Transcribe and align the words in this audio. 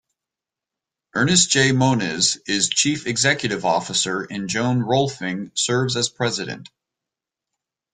Ernest 1.15 1.51
J. 1.51 1.73
Moniz 1.73 2.37
is 2.47 2.69
chief 2.69 3.05
executive 3.05 3.63
officer, 3.63 4.23
and 4.23 4.49
Joan 4.49 4.79
Rohlfing 4.81 5.51
serves 5.53 5.95
as 5.95 6.09
president. 6.09 6.71